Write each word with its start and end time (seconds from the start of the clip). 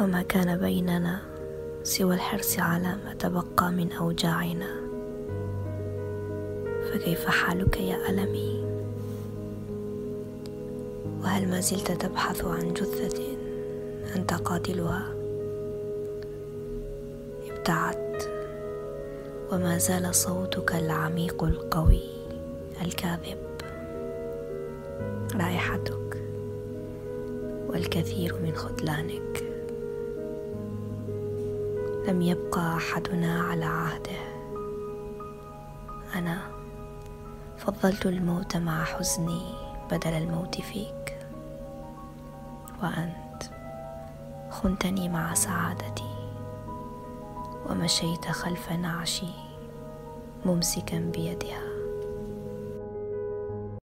وما 0.00 0.22
كان 0.22 0.58
بيننا 0.58 1.20
سوى 1.82 2.14
الحرص 2.14 2.58
على 2.58 2.96
ما 3.04 3.14
تبقى 3.18 3.72
من 3.72 3.92
أوجاعنا. 3.92 4.66
فكيف 6.82 7.26
حالك 7.26 7.80
يا 7.80 8.10
ألمي؟ 8.10 8.64
وهل 11.22 11.48
ما 11.48 11.60
زلت 11.60 11.92
تبحث 11.92 12.44
عن 12.44 12.74
جثة 12.74 13.22
أنت 14.16 14.34
قاتلها؟ 14.34 15.14
ابتعدت 17.50 18.30
وما 19.52 19.78
زال 19.78 20.14
صوتك 20.14 20.74
العميق 20.74 21.44
القوي 21.44 22.02
الكاذب. 22.82 23.38
رائحتك 25.34 26.22
والكثير 27.68 28.34
من 28.42 28.54
خذلانك. 28.54 29.55
لم 32.06 32.22
يبقى 32.22 32.76
أحدنا 32.76 33.42
على 33.42 33.64
عهده. 33.64 34.18
أنا 36.14 36.38
فضلت 37.58 38.06
الموت 38.06 38.56
مع 38.56 38.84
حزني 38.84 39.54
بدل 39.90 40.10
الموت 40.10 40.60
فيك. 40.60 41.18
وأنت 42.82 43.42
خنتني 44.50 45.08
مع 45.08 45.34
سعادتي. 45.34 46.14
ومشيت 47.70 48.26
خلف 48.26 48.72
نعشي 48.72 49.32
ممسكا 50.44 50.98
بيدها. 50.98 51.75